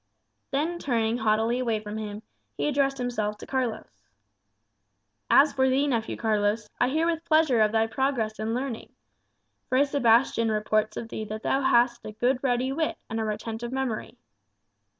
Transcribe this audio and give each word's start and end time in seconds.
Then 0.49 0.79
turning 0.79 1.19
haughtily 1.19 1.59
away 1.59 1.79
from 1.79 1.97
him, 1.99 2.23
he 2.57 2.67
addressed 2.67 2.97
himself 2.97 3.37
to 3.37 3.45
Carlos: 3.45 4.09
"As 5.29 5.53
for 5.53 5.69
thee, 5.69 5.85
nephew 5.85 6.17
Carlos, 6.17 6.67
I 6.79 6.89
hear 6.89 7.05
with 7.05 7.23
pleasure 7.23 7.61
of 7.61 7.71
thy 7.71 7.85
progress 7.85 8.39
in 8.39 8.55
learning. 8.55 8.93
Fray 9.69 9.85
Sebastian 9.85 10.49
reports 10.49 10.97
of 10.97 11.09
thee 11.09 11.25
that 11.25 11.43
thou 11.43 11.61
hast 11.61 12.03
a 12.03 12.13
good 12.13 12.39
ready 12.43 12.71
wit 12.71 12.97
and 13.11 13.19
a 13.19 13.23
retentive 13.23 13.71
memory. 13.71 14.17